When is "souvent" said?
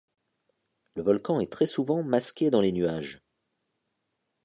1.67-2.01